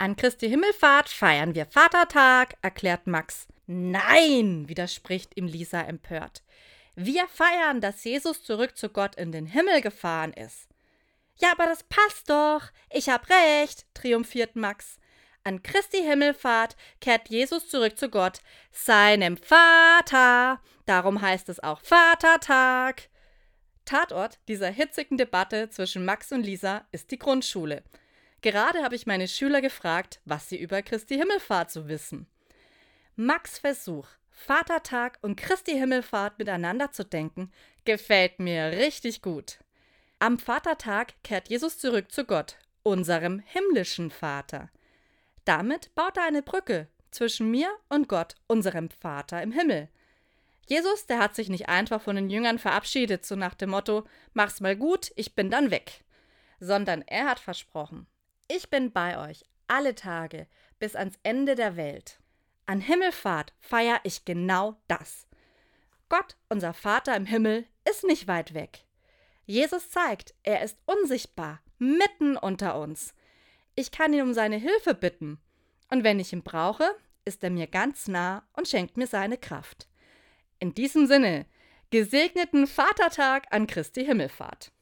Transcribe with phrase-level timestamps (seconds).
[0.00, 3.46] An Christi Himmelfahrt feiern wir Vatertag, erklärt Max.
[3.66, 6.42] Nein, widerspricht ihm Lisa empört.
[6.94, 10.68] Wir feiern, dass Jesus zurück zu Gott in den Himmel gefahren ist.
[11.36, 12.62] Ja, aber das passt doch.
[12.88, 14.96] Ich hab recht, triumphiert Max.
[15.44, 18.40] An Christi Himmelfahrt kehrt Jesus zurück zu Gott,
[18.72, 20.62] seinem Vater.
[20.86, 23.10] Darum heißt es auch Vatertag.
[23.84, 27.84] Tatort dieser hitzigen Debatte zwischen Max und Lisa ist die Grundschule.
[28.42, 32.26] Gerade habe ich meine Schüler gefragt, was sie über Christi Himmelfahrt so wissen.
[33.16, 37.52] Max Versuch, Vatertag und Christi Himmelfahrt miteinander zu denken,
[37.84, 39.58] gefällt mir richtig gut.
[40.18, 44.70] Am Vatertag kehrt Jesus zurück zu Gott, unserem himmlischen Vater.
[45.44, 49.88] Damit baut er eine Brücke zwischen mir und Gott, unserem Vater im Himmel.
[50.66, 54.60] Jesus, der hat sich nicht einfach von den Jüngern verabschiedet, so nach dem Motto, mach's
[54.60, 56.04] mal gut, ich bin dann weg,
[56.60, 58.06] sondern er hat versprochen,
[58.50, 60.48] ich bin bei euch alle Tage
[60.80, 62.18] bis ans Ende der Welt.
[62.66, 65.28] An Himmelfahrt feiere ich genau das.
[66.08, 68.84] Gott, unser Vater im Himmel, ist nicht weit weg.
[69.46, 73.14] Jesus zeigt, er ist unsichtbar, mitten unter uns.
[73.76, 75.38] Ich kann ihn um seine Hilfe bitten.
[75.88, 79.88] Und wenn ich ihn brauche, ist er mir ganz nah und schenkt mir seine Kraft.
[80.58, 81.46] In diesem Sinne,
[81.90, 84.72] gesegneten Vatertag an Christi Himmelfahrt.